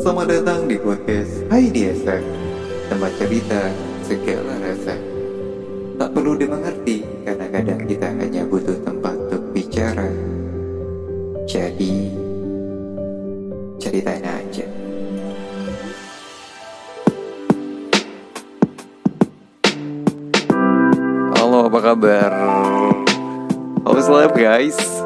[0.00, 2.24] Selamat datang di podcast Hai Diasa
[2.88, 3.68] Tempat cerita
[4.00, 4.96] segala rasa.
[6.00, 10.08] Tak perlu dimengerti Karena kadang kita hanya butuh tempat untuk bicara.
[11.44, 12.16] Jadi
[13.76, 14.64] Ceritain aja.
[21.36, 22.32] Halo apa kabar?
[23.84, 24.97] How's life guys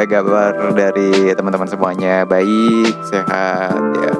[0.00, 4.12] Semoga kabar dari teman-teman semuanya baik, sehat ya.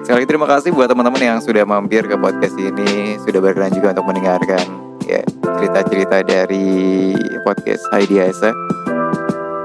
[0.00, 3.92] Sekali lagi terima kasih buat teman-teman yang sudah mampir ke podcast ini, sudah berkenan juga
[3.92, 4.64] untuk mendengarkan
[5.04, 5.20] ya
[5.60, 7.12] cerita-cerita dari
[7.44, 8.48] podcast Heidi Aisa.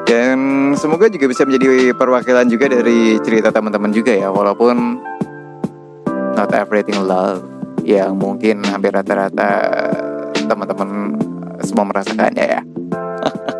[0.03, 4.99] Dan semoga juga bisa menjadi perwakilan juga dari cerita teman-teman juga ya, walaupun
[6.35, 7.47] not everything love
[7.88, 9.71] yang mungkin hampir rata-rata
[10.35, 11.16] teman-teman
[11.63, 12.61] semua merasakannya ya.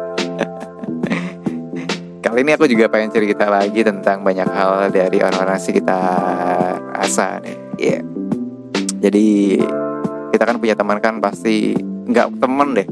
[2.34, 7.53] Kali ini aku juga pengen cerita lagi tentang banyak hal dari orang-orang sekitar Asa nih.
[7.78, 7.94] Iya.
[7.94, 8.02] Yeah.
[9.06, 9.28] Jadi
[10.34, 12.89] kita kan punya teman kan pasti nggak temen deh.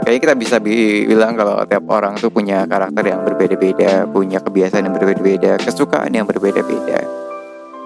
[0.00, 0.56] Kayaknya kita bisa
[1.04, 6.24] bilang kalau tiap orang tuh punya karakter yang berbeda-beda, punya kebiasaan yang berbeda-beda, kesukaan yang
[6.24, 7.04] berbeda-beda,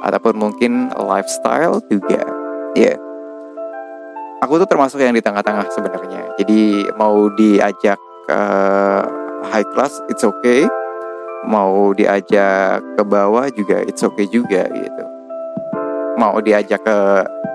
[0.06, 2.22] ataupun mungkin lifestyle juga.
[2.78, 2.94] Iya.
[2.94, 2.96] Yeah.
[4.46, 6.38] Aku tuh termasuk yang di tengah-tengah sebenarnya.
[6.38, 7.98] Jadi mau diajak
[8.30, 8.40] ke
[9.50, 10.70] high class, it's okay
[11.46, 15.04] mau diajak ke bawah juga it's okay juga gitu.
[16.18, 16.98] Mau diajak ke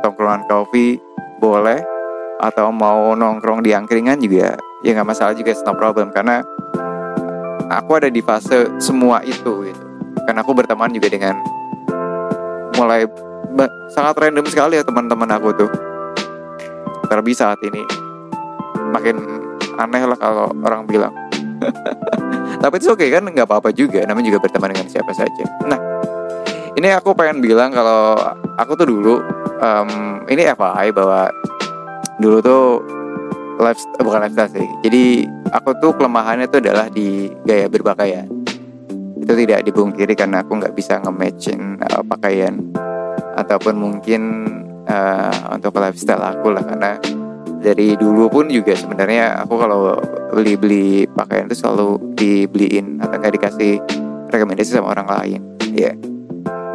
[0.04, 1.00] tongkrongan kopi
[1.40, 1.80] boleh.
[2.38, 4.54] Atau mau nongkrong di angkringan juga
[4.86, 6.14] ya nggak masalah juga no problem.
[6.14, 6.46] Karena
[7.74, 9.84] aku ada di fase semua itu gitu.
[10.28, 11.42] Karena aku berteman juga dengan
[12.78, 13.10] mulai
[13.90, 15.72] sangat random sekali ya teman-teman aku tuh.
[17.10, 17.82] Terlebih saat ini.
[18.94, 19.18] Makin
[19.78, 21.14] aneh lah kalau orang bilang
[22.58, 25.44] tapi itu oke okay, kan nggak apa-apa juga namanya juga berteman dengan siapa saja.
[25.70, 25.80] Nah
[26.78, 28.18] ini aku pengen bilang kalau
[28.58, 29.16] aku tuh dulu
[29.62, 31.30] um, ini FYI bahwa
[32.22, 32.64] dulu tuh
[33.58, 34.68] life bukan lifestyle sih.
[34.86, 38.30] Jadi aku tuh kelemahannya tuh adalah di gaya berpakaian.
[39.18, 42.62] Itu tidak dibungkiri karena aku nggak bisa nge-matchin uh, pakaian.
[43.38, 44.22] Ataupun mungkin
[44.90, 46.98] uh, untuk lifestyle aku lah karena
[47.62, 49.98] dari dulu pun juga sebenarnya aku kalau
[50.32, 53.82] beli-beli pakaian itu selalu dibeliin atau nggak dikasih
[54.30, 55.42] rekomendasi sama orang lain
[55.74, 55.94] ya yeah.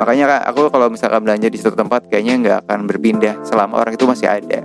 [0.02, 3.94] makanya kak aku kalau misalkan belanja di suatu tempat kayaknya nggak akan berpindah selama orang
[3.94, 4.60] itu masih ada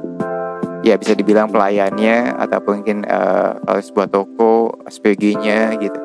[0.82, 6.00] ya bisa dibilang pelayannya atau mungkin uh, sebuah toko SPG-nya gitu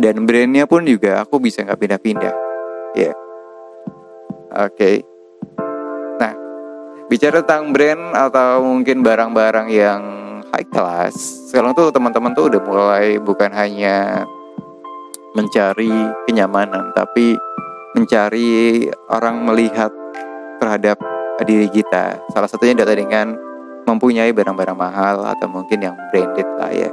[0.00, 2.34] dan brandnya pun juga aku bisa nggak pindah-pindah
[2.98, 3.14] ya yeah.
[4.58, 5.13] oke okay.
[7.14, 10.02] Bicara tentang brand atau mungkin barang-barang yang
[10.50, 11.14] high class,
[11.46, 14.26] sekarang tuh teman-teman tuh udah mulai bukan hanya
[15.30, 15.94] mencari
[16.26, 17.38] kenyamanan, tapi
[17.94, 18.82] mencari
[19.14, 19.94] orang melihat
[20.58, 20.98] terhadap
[21.46, 22.18] diri kita.
[22.34, 23.38] Salah satunya adalah dengan
[23.86, 26.90] mempunyai barang-barang mahal atau mungkin yang branded lah ya.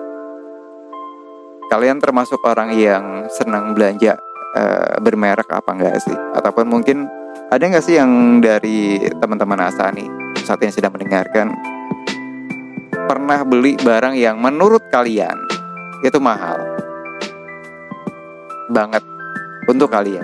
[1.73, 4.21] Kalian termasuk orang yang senang belanja
[4.53, 6.13] uh, bermerek apa enggak sih?
[6.37, 7.09] Ataupun mungkin
[7.51, 10.07] ada nggak sih yang dari teman-teman Asa nih
[10.47, 11.51] saat ini sedang mendengarkan
[13.11, 15.35] pernah beli barang yang menurut kalian
[15.99, 16.63] itu mahal
[18.71, 19.03] banget
[19.67, 20.23] untuk kalian?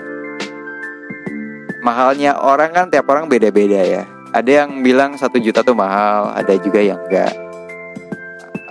[1.83, 4.03] Mahalnya orang kan tiap orang beda-beda ya.
[4.31, 7.31] Ada yang bilang satu juta tuh mahal, ada juga yang enggak.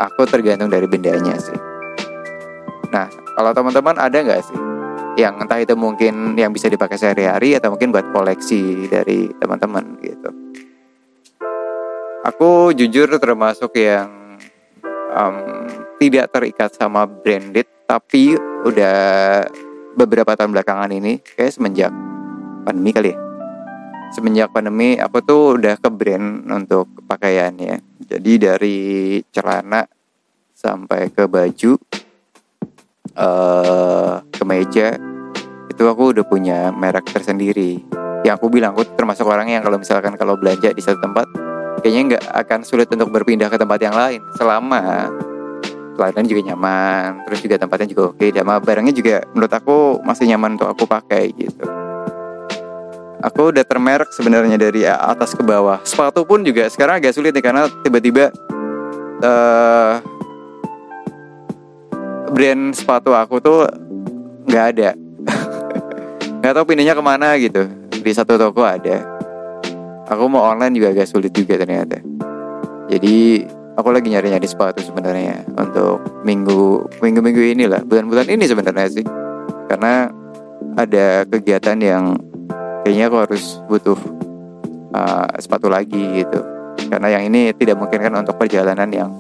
[0.00, 1.56] Aku tergantung dari bendanya sih.
[2.88, 4.75] Nah, kalau teman-teman ada nggak sih
[5.16, 10.28] yang entah itu mungkin yang bisa dipakai sehari-hari atau mungkin buat koleksi dari teman-teman gitu.
[12.28, 14.36] Aku jujur termasuk yang
[15.16, 15.36] um,
[15.96, 18.98] tidak terikat sama branded, tapi udah
[19.96, 21.92] beberapa tahun belakangan ini, kayak semenjak
[22.68, 23.18] pandemi kali ya.
[24.12, 27.80] Semenjak pandemi, aku tuh udah ke brand untuk pakaiannya.
[28.06, 28.78] Jadi dari
[29.32, 29.82] celana
[30.52, 31.78] sampai ke baju,
[33.14, 34.98] uh, kemeja
[35.70, 37.84] itu aku udah punya merek tersendiri.
[38.24, 41.28] Yang aku bilang aku termasuk orang yang kalau misalkan kalau belanja di satu tempat
[41.84, 44.24] kayaknya nggak akan sulit untuk berpindah ke tempat yang lain.
[44.40, 45.12] Selama
[45.96, 50.60] pelayanan juga nyaman terus juga tempatnya juga oke dan barangnya juga menurut aku masih nyaman
[50.60, 51.66] untuk aku pakai gitu.
[53.24, 55.80] Aku udah termerek sebenarnya dari atas ke bawah.
[55.82, 58.30] Sepatu pun juga sekarang agak sulit nih karena tiba-tiba
[59.24, 59.98] uh,
[62.36, 63.64] brand sepatu aku tuh
[64.44, 64.90] nggak ada.
[66.44, 67.64] Nggak tahu pindahnya ke mana gitu.
[67.90, 69.00] Di satu toko ada.
[70.12, 71.98] Aku mau online juga agak sulit juga ternyata.
[72.92, 73.42] Jadi
[73.74, 79.06] aku lagi nyari-nyari sepatu sebenarnya untuk minggu minggu minggu inilah bulan-bulan ini sebenarnya sih.
[79.66, 80.06] Karena
[80.76, 82.20] ada kegiatan yang
[82.84, 83.98] kayaknya aku harus butuh
[84.92, 86.44] uh, sepatu lagi gitu.
[86.86, 89.10] Karena yang ini tidak mungkin kan untuk perjalanan yang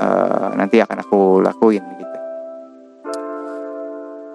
[0.00, 2.01] uh, nanti akan aku lakuin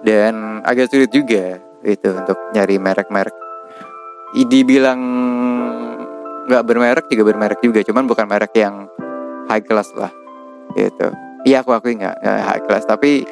[0.02, 3.34] dan agak sulit juga itu untuk nyari merek-merek.
[4.34, 5.00] Dibilang
[6.48, 8.88] nggak bermerek juga bermerek juga cuman bukan merek yang
[9.48, 10.12] high class lah
[10.76, 11.08] gitu.
[11.48, 13.24] Iya aku akui nggak high class tapi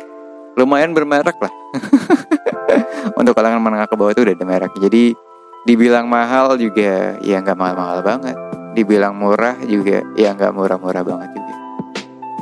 [0.57, 1.53] lumayan bermerek lah.
[3.21, 4.73] Untuk kalangan menengah ke bawah itu udah ada merek.
[4.77, 5.13] Jadi
[5.69, 8.37] dibilang mahal juga ya nggak mahal-mahal banget.
[8.77, 11.55] Dibilang murah juga ya nggak murah-murah banget juga.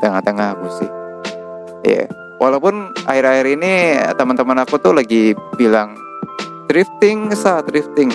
[0.02, 0.90] Tengah-tengah aku sih.
[1.84, 2.23] Ya yeah.
[2.38, 3.72] Walaupun akhir-akhir ini
[4.16, 5.94] teman-teman aku tuh lagi bilang
[6.70, 8.10] thrifting saat thrifting.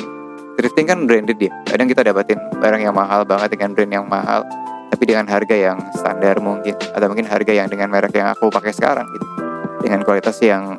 [0.59, 4.43] Thrifting kan branded ya kadang kita dapatin barang yang mahal banget dengan brand yang mahal
[4.91, 8.75] tapi dengan harga yang standar mungkin atau mungkin harga yang dengan merek yang aku pakai
[8.75, 9.27] sekarang gitu.
[9.79, 10.75] Dengan kualitas yang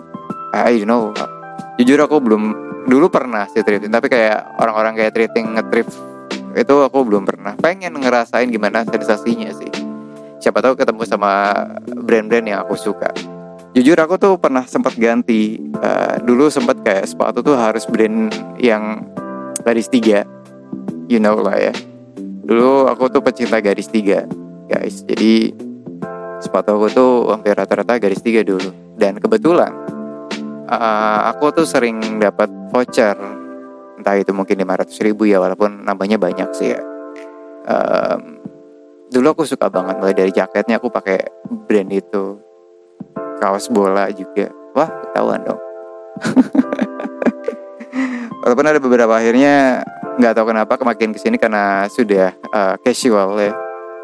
[0.53, 1.17] I don't know
[1.81, 2.43] jujur aku belum
[2.93, 5.97] dulu pernah sih thrifting tapi kayak orang-orang kayak thrifting ngethrift
[6.53, 7.57] itu aku belum pernah.
[7.57, 9.71] Pengen ngerasain gimana sensasinya sih.
[10.45, 11.53] Siapa tahu ketemu sama
[11.85, 13.13] brand-brand yang aku suka
[13.70, 19.06] jujur aku tuh pernah sempat ganti uh, dulu sempat kayak sepatu tuh harus brand yang
[19.62, 20.26] garis tiga.
[21.11, 21.75] You know lah ya.
[22.46, 24.26] Dulu aku tuh pecinta garis tiga
[24.67, 25.02] guys.
[25.06, 25.55] Jadi
[26.43, 28.70] sepatu aku tuh hampir rata-rata garis tiga dulu.
[28.99, 29.70] Dan kebetulan
[30.67, 33.14] uh, aku tuh sering dapat voucher.
[34.00, 36.81] Entah itu mungkin 500 ribu ya walaupun nambahnya banyak sih ya.
[37.70, 38.40] Um,
[39.12, 41.20] dulu aku suka banget mulai dari jaketnya aku pakai
[41.69, 42.50] brand itu
[43.41, 44.53] kaos bola juga.
[44.77, 45.61] Wah ketahuan dong.
[48.45, 49.83] Walaupun ada beberapa akhirnya
[50.21, 53.53] nggak tahu kenapa kemakin ke sini karena sudah uh, casual ya.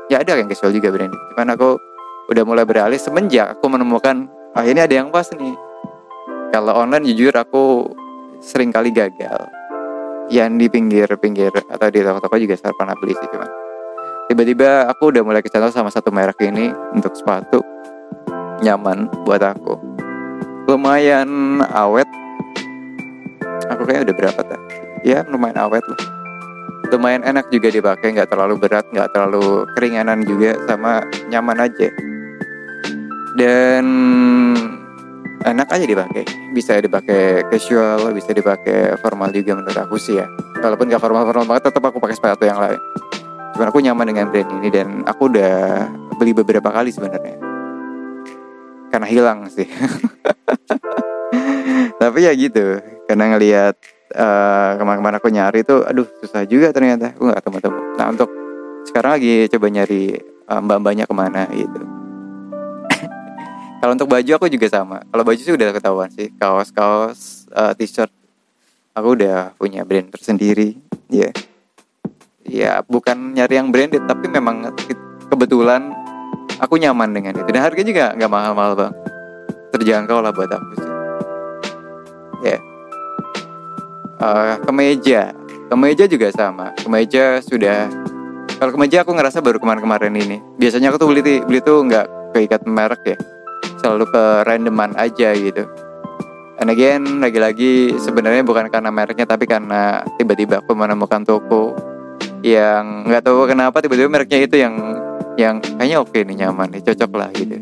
[0.09, 1.77] Ya ada yang casual juga brand cuman aku
[2.31, 5.55] udah mulai beralih semenjak aku menemukan ah ini ada yang pas nih.
[6.51, 7.93] Kalau online jujur aku
[8.41, 9.47] sering kali gagal.
[10.27, 13.47] Yang di pinggir-pinggir atau di toko-toko juga saya pernah beli sih cuman.
[14.27, 17.76] Tiba-tiba aku udah mulai kecantol sama satu merek ini untuk sepatu
[18.65, 19.77] nyaman buat aku.
[20.67, 22.09] Lumayan awet.
[23.67, 24.61] Aku kayak udah berapa tak
[25.07, 26.01] ya lumayan awet lah.
[26.91, 31.89] Lumayan enak juga dipakai nggak terlalu berat nggak terlalu keringanan juga sama nyaman aja.
[33.39, 33.85] Dan
[35.47, 36.25] enak aja dipakai.
[36.51, 40.27] Bisa dipakai casual bisa dipakai formal juga menurut aku sih ya.
[40.59, 42.81] Walaupun gak formal formal banget tetap aku pakai sepatu yang lain.
[43.55, 45.87] Cuman aku nyaman dengan brand ini dan aku udah
[46.17, 47.46] beli beberapa kali sebenarnya
[48.97, 49.69] karena hilang sih.
[52.01, 53.77] Tapi ya gitu karena ngelihat
[54.17, 57.13] uh, ke mana-kemana aku nyari itu aduh susah juga ternyata.
[57.13, 57.81] Aku nggak ketemu-temu.
[58.01, 58.33] Nah untuk
[58.89, 60.17] sekarang lagi coba nyari
[60.49, 61.81] uh, mbak-mbaknya ke mana gitu.
[63.85, 65.05] Kalau untuk baju aku juga sama.
[65.05, 66.33] Kalau baju sih udah ketahuan sih.
[66.41, 68.09] Kaos-kaos uh, t-shirt.
[68.97, 70.81] Aku udah punya brand tersendiri.
[71.13, 71.33] Ya yeah.
[72.49, 74.73] ya bukan nyari yang branded tapi memang
[75.29, 76.06] kebetulan
[76.61, 77.49] aku nyaman dengan itu.
[77.51, 78.93] Dan harganya juga nggak mahal-mahal bang.
[79.77, 80.91] Terjangkau lah buat aku sih.
[82.45, 82.57] Ya.
[82.57, 82.61] Yeah
[84.21, 85.33] uh, kemeja.
[85.67, 86.71] Kemeja juga sama.
[86.79, 87.91] Kemeja sudah
[88.57, 90.39] kalau kemeja aku ngerasa baru kemarin-kemarin ini.
[90.57, 93.17] Biasanya aku tuh beli beli tuh nggak keikat merek ya.
[93.83, 95.67] Selalu ke randoman aja gitu.
[96.57, 101.77] And again lagi-lagi sebenarnya bukan karena mereknya tapi karena tiba-tiba aku menemukan toko
[102.41, 104.73] yang nggak tahu kenapa tiba-tiba mereknya itu yang
[105.37, 107.61] yang kayaknya oke nih nyaman nih cocok lah gitu.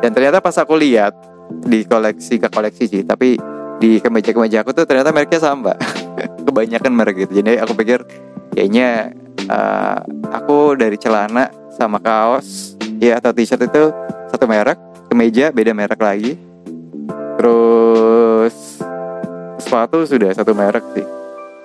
[0.00, 1.12] Dan ternyata pas aku lihat
[1.66, 3.36] di koleksi ke koleksi sih tapi
[3.82, 5.74] di kemeja-kemeja aku tuh ternyata mereknya sama.
[6.46, 7.42] Kebanyakan merek gitu.
[7.42, 8.06] Jadi aku pikir
[8.54, 9.10] kayaknya
[9.50, 9.98] uh,
[10.30, 13.90] aku dari celana sama kaos ya atau t-shirt itu
[14.30, 14.78] satu merek
[15.10, 16.38] kemeja beda merek lagi.
[17.40, 18.84] Terus
[19.58, 21.06] sepatu sudah satu merek sih.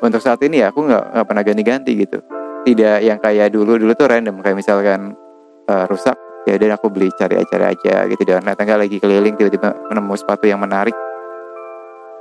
[0.01, 2.19] Untuk saat ini ya aku nggak pernah ganti-ganti gitu.
[2.65, 5.13] Tidak yang kayak dulu dulu tuh random kayak misalkan
[5.69, 8.21] uh, rusak ya dan aku beli cari aja gitu.
[8.25, 10.95] Dan tangga lagi keliling tiba-tiba menemu sepatu yang menarik.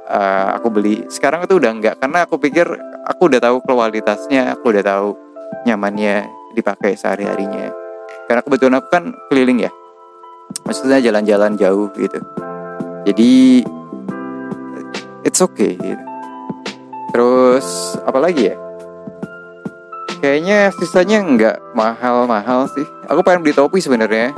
[0.05, 1.05] Uh, aku beli.
[1.09, 2.69] Sekarang itu udah enggak karena aku pikir
[3.09, 5.17] aku udah tahu kualitasnya aku udah tahu
[5.65, 7.73] nyamannya dipakai sehari harinya
[8.29, 9.73] karena kebetulan aku kan keliling ya.
[10.69, 12.21] Maksudnya jalan-jalan jauh gitu.
[13.05, 13.65] Jadi
[15.25, 16.05] it's okay gitu.
[17.11, 18.57] terus apa lagi ya
[20.25, 22.89] kayaknya sisanya nggak mahal-mahal sih.
[23.13, 24.33] Aku pengen beli topi sebenarnya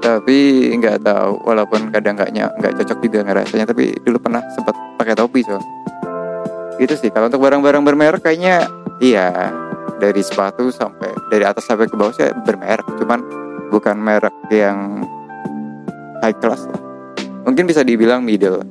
[0.00, 1.44] tapi nggak tahu.
[1.44, 5.60] Walaupun kadang nggak nggak cocok juga ngerasanya tapi dulu pernah sempat pakai topi so
[6.80, 7.12] itu sih.
[7.12, 8.64] Kalau untuk barang-barang bermerek kayaknya
[9.04, 9.52] iya.
[10.00, 12.88] Dari sepatu sampai dari atas sampai ke bawah sih bermerek.
[12.96, 13.20] Cuman
[13.68, 15.04] bukan merek yang
[16.24, 16.80] high class lah.
[17.44, 18.64] Mungkin bisa dibilang middle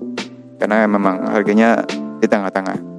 [0.57, 1.85] karena memang harganya
[2.17, 2.92] di tengah-tengah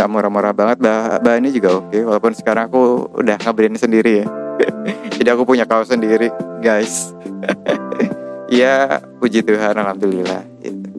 [0.00, 4.26] nggak murah-murah banget bah bahannya juga oke walaupun sekarang aku udah ngabarin sendiri ya.
[5.20, 6.32] Jadi aku punya kaos sendiri
[6.64, 7.12] guys.
[8.50, 10.90] Ya puji Tuhan alhamdulillah gitu.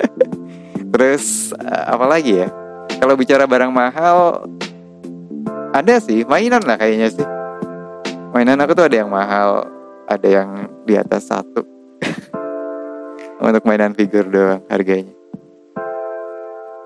[0.96, 2.48] terus eh, apa lagi ya?
[2.96, 4.48] Kalau bicara barang mahal
[5.76, 7.26] ada sih mainan lah kayaknya sih.
[8.32, 9.68] Mainan aku tuh ada yang mahal
[10.08, 11.68] ada yang di atas satu.
[13.44, 15.19] Untuk mainan figur doang harganya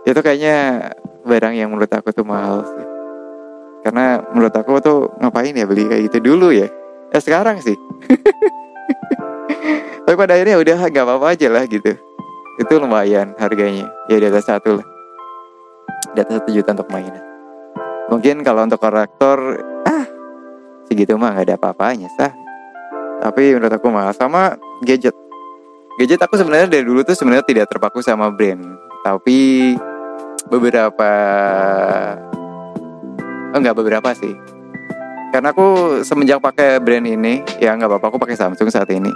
[0.04, 0.92] itu kayaknya
[1.24, 2.86] barang yang menurut aku tuh mahal sih.
[3.84, 6.68] Karena menurut aku tuh ngapain ya beli kayak gitu dulu ya?
[7.12, 7.76] Ya sekarang sih.
[10.04, 11.96] Tapi pada akhirnya udah gak apa-apa aja lah gitu.
[12.60, 13.88] Itu lumayan harganya.
[14.08, 14.86] Ya di atas satu lah.
[16.12, 17.24] Di atas satu juta untuk mainan.
[18.12, 20.04] Mungkin kalau untuk korektor ah
[20.84, 22.32] segitu mah nggak ada apa-apanya sah.
[23.24, 24.12] Tapi menurut aku mahal.
[24.12, 25.16] Sama gadget.
[25.96, 28.60] Gadget aku sebenarnya dari dulu tuh sebenarnya tidak terpaku sama brand.
[29.04, 29.72] Tapi
[30.48, 31.10] beberapa
[33.54, 34.34] enggak beberapa sih.
[35.34, 39.10] Karena aku semenjak pakai brand ini ya nggak apa-apa aku pakai Samsung saat ini.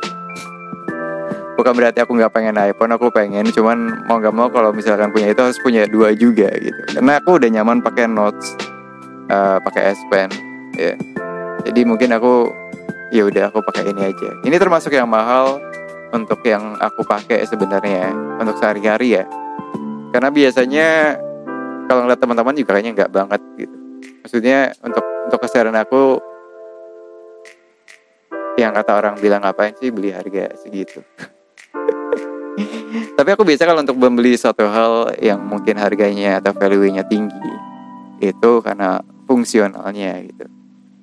[1.54, 5.30] Bukan berarti aku nggak pengen iPhone aku pengen cuman mau nggak mau kalau misalkan punya
[5.30, 6.82] itu harus punya dua juga gitu.
[6.94, 8.54] Karena aku udah nyaman pakai Notes
[9.30, 10.30] uh, pakai S Pen
[10.74, 10.94] ya.
[11.66, 12.50] Jadi mungkin aku
[13.14, 14.30] ya udah aku pakai ini aja.
[14.42, 15.58] Ini termasuk yang mahal
[16.14, 19.24] untuk yang aku pakai sebenarnya untuk sehari-hari ya
[20.12, 20.88] karena biasanya
[21.88, 23.76] kalau ngeliat teman-teman juga kayaknya nggak banget gitu.
[24.24, 26.20] Maksudnya untuk untuk keseharian aku
[28.60, 31.00] yang kata orang bilang ngapain sih beli harga segitu.
[33.18, 37.54] Tapi aku biasa kalau untuk membeli suatu hal yang mungkin harganya atau value-nya tinggi
[38.18, 38.98] itu karena
[39.30, 40.46] fungsionalnya gitu.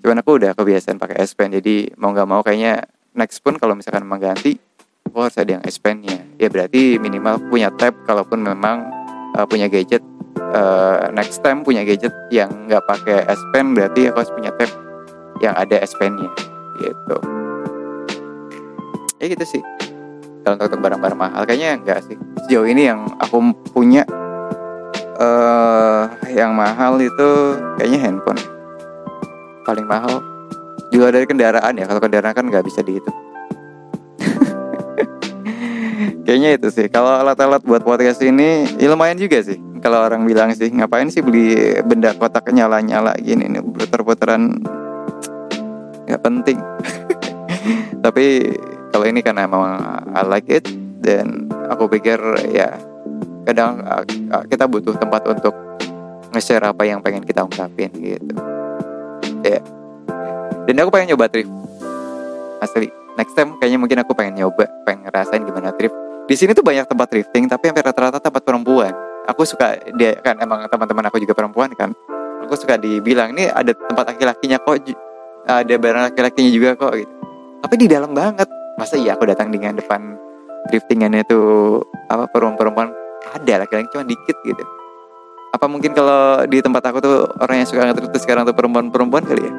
[0.03, 2.83] Cuman aku udah kebiasaan pakai S Pen jadi mau nggak mau kayaknya
[3.15, 4.59] next pun kalau misalkan mengganti
[5.07, 6.27] aku harus ada yang S Pen-nya.
[6.35, 8.94] Ya berarti minimal punya tab kalaupun memang
[9.35, 10.01] uh, punya gadget
[10.55, 14.71] uh, next time punya gadget yang nggak pakai S Pen berarti aku harus punya tab
[15.43, 16.31] yang ada S Pen-nya
[16.79, 17.17] gitu.
[19.19, 19.63] Ya gitu sih.
[20.45, 22.15] Kalau untuk barang-barang mahal kayaknya enggak sih.
[22.45, 23.41] Sejauh ini yang aku
[23.73, 24.05] punya
[25.17, 28.39] uh, yang mahal itu kayaknya handphone.
[29.65, 30.21] Paling mahal
[30.93, 31.89] juga dari kendaraan ya.
[31.89, 33.24] Kalau kendaraan kan nggak bisa dihitung
[36.25, 36.89] kayaknya itu sih.
[36.89, 39.61] Kalau alat-alat buat podcast ini ya lumayan juga sih.
[39.79, 44.57] Kalau orang bilang sih ngapain sih beli benda kotak nyala-nyala gini nih puter-puteran?
[46.09, 46.57] Nggak penting.
[48.05, 48.25] Tapi
[48.89, 49.77] kalau ini karena emang
[50.17, 50.65] I like it
[51.05, 52.17] dan aku pikir
[52.49, 52.73] ya
[53.45, 54.01] kadang uh,
[54.49, 55.53] kita butuh tempat untuk
[56.33, 58.33] nge-share apa yang pengen kita ungkapin gitu.
[59.45, 59.61] Ya.
[59.61, 59.63] Yeah.
[60.65, 61.45] dan aku pengen nyoba trip.
[62.57, 62.89] Asli.
[63.15, 65.93] Next time kayaknya mungkin aku pengen nyoba pengen ngerasain gimana trip
[66.25, 68.89] di sini tuh banyak tempat drifting tapi hampir rata-rata tempat perempuan.
[69.29, 71.93] Aku suka dia kan emang teman-teman aku juga perempuan kan.
[72.45, 74.89] Aku suka dibilang ini ada tempat laki-lakinya kok
[75.45, 77.13] ada barang laki-lakinya juga kok gitu.
[77.61, 78.49] Tapi di dalam banget.
[78.75, 80.19] Masa iya aku datang dengan depan
[80.67, 81.79] driftingannya tuh
[82.11, 82.91] apa perempuan-perempuan?
[83.37, 84.65] Ada laki-laki cuma dikit gitu.
[85.55, 89.23] Apa mungkin kalau di tempat aku tuh orang yang suka ngetrip tuh sekarang tuh perempuan-perempuan
[89.23, 89.53] kali ya?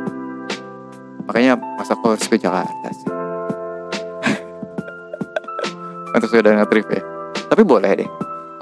[1.31, 3.26] Makanya masa aku harus ke Jakarta sih
[6.17, 7.03] untuk sudah ngetrip ya.
[7.53, 8.11] Tapi boleh deh.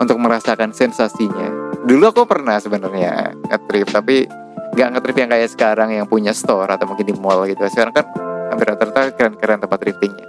[0.02, 1.78] Untuk merasakan sensasinya.
[1.86, 4.26] Dulu aku pernah sebenarnya ngetrip tapi
[4.74, 7.62] nggak ngetrip yang kayak sekarang yang punya store atau mungkin di mall gitu.
[7.70, 8.10] Sekarang kan
[8.50, 10.26] hampir rata-rata keren-keren tempat driftingnya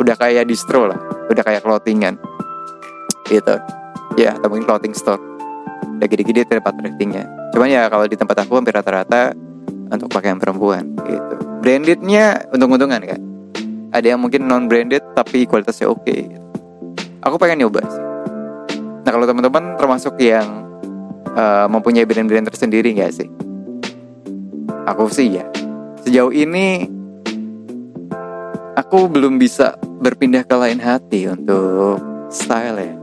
[0.00, 0.98] udah kayak distro lah.
[1.28, 2.16] Udah kayak clothingan.
[3.28, 3.56] Gitu.
[4.16, 5.20] Ya atau mungkin clothing store.
[6.00, 9.30] Udah gede-gede tempat driftingnya cuman ya kalau di tempat aku hampir rata-rata
[9.94, 11.34] untuk pakaian perempuan gitu.
[11.62, 13.20] Brandednya untung-untungan kan
[13.94, 16.43] ada yang mungkin non branded tapi kualitasnya oke okay, gitu.
[17.24, 18.04] Aku pengen nyoba sih.
[19.04, 20.68] Nah kalau teman-teman termasuk yang
[21.34, 23.28] uh, mempunyai brand-brand tersendiri nggak sih?
[24.84, 25.44] Aku sih ya.
[26.04, 26.84] Sejauh ini
[28.76, 32.94] aku belum bisa berpindah ke lain hati untuk style ya.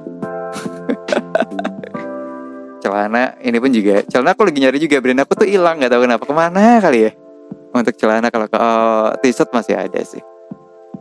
[2.81, 6.01] celana ini pun juga celana aku lagi nyari juga brand aku tuh hilang nggak tahu
[6.05, 6.23] kenapa.
[6.29, 7.11] Ke mana kali ya?
[7.73, 10.21] Untuk celana kalau ke oh, t-shirt masih ada sih.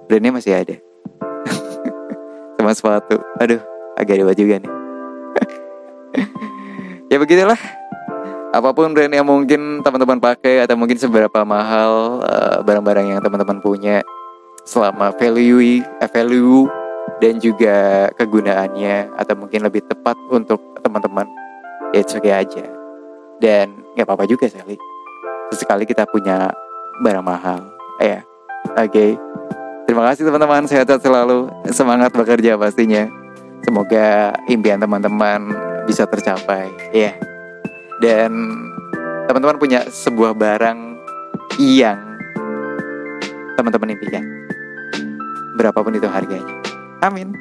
[0.08, 0.89] Brandnya masih ada
[2.60, 3.16] sama sepatu.
[3.40, 3.60] Aduh
[3.96, 4.72] agak dewa juga nih.
[7.10, 7.58] Ya begitulah
[8.54, 13.58] apa pun brand yang mungkin teman-teman pakai atau mungkin seberapa mahal uh, barang-barang yang teman-teman
[13.58, 13.98] punya
[14.62, 16.70] selama value, eh, value
[17.18, 21.26] dan juga kegunaannya atau mungkin lebih tepat untuk teman-teman
[21.90, 22.64] ya itu okay aja.
[23.42, 24.78] Dan nggak apa-apa juga sekali
[25.50, 26.50] sesekali kita punya
[27.02, 27.58] barang mahal.
[27.98, 28.22] Ya
[28.78, 28.86] oke.
[28.86, 29.29] okay.
[29.90, 33.10] Terima kasih teman-teman sehat selalu semangat bekerja pastinya
[33.60, 35.52] Semoga impian teman-teman
[35.84, 36.72] bisa tercapai.
[36.96, 37.12] Ya.
[38.00, 38.32] Dan
[39.28, 40.96] teman-teman punya sebuah barang
[41.60, 42.00] yang
[43.60, 44.24] teman-teman impikan.
[45.60, 46.56] Berapapun itu harganya.
[47.04, 47.36] Amin.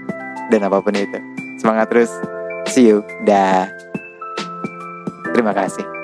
[0.52, 1.20] Dan apa pun itu.
[1.56, 2.12] Semangat terus.
[2.68, 3.00] See you.
[3.24, 3.72] Dah.
[5.32, 5.99] Terima kasih.